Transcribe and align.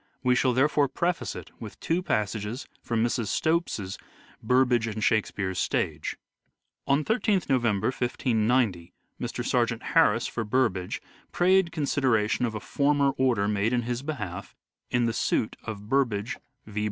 We 0.23 0.33
shall 0.33 0.53
therefore 0.53 0.87
preface 0.87 1.35
it 1.35 1.51
with 1.59 1.79
two 1.79 2.01
passages 2.01 2.67
from 2.81 3.03
Mrs. 3.03 3.27
Stopes's" 3.27 3.99
Burbage 4.51 4.87
and 4.87 5.03
Shake 5.03 5.27
speare's 5.27 5.59
Stage": 5.59 6.17
Sergeant" 6.87 7.07
Qn 7.07 7.19
I3th 7.35 7.49
November, 7.49 7.87
1590, 7.89 8.93
Mr. 9.21 9.45
Sergeant 9.45 9.83
Harrys 9.93 10.23
Bacon. 10.23 10.33
for 10.33 10.43
Burbage 10.43 11.01
prayed 11.31 11.71
consideration 11.71 12.45
of 12.45 12.55
a 12.55 12.59
former 12.59 13.11
order 13.11 13.47
made 13.47 13.73
in 13.73 13.83
his 13.83 14.01
behalf 14.01 14.55
in 14.89 15.05
the 15.05 15.13
suit 15.13 15.55
of 15.63 15.87
Burbage 15.87 16.39
v. 16.65 16.79